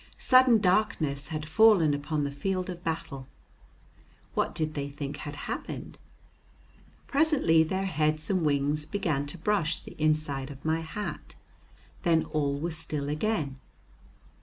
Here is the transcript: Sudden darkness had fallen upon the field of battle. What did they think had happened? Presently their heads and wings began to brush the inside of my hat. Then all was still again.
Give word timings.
Sudden 0.17 0.57
darkness 0.57 1.27
had 1.27 1.47
fallen 1.47 1.93
upon 1.93 2.23
the 2.23 2.31
field 2.31 2.71
of 2.71 2.83
battle. 2.83 3.27
What 4.33 4.55
did 4.55 4.73
they 4.73 4.89
think 4.89 5.17
had 5.17 5.35
happened? 5.45 5.99
Presently 7.05 7.61
their 7.61 7.85
heads 7.85 8.27
and 8.27 8.41
wings 8.43 8.83
began 8.83 9.27
to 9.27 9.37
brush 9.37 9.77
the 9.83 9.95
inside 10.01 10.49
of 10.49 10.65
my 10.65 10.79
hat. 10.79 11.35
Then 12.01 12.25
all 12.25 12.57
was 12.59 12.75
still 12.75 13.09
again. 13.09 13.59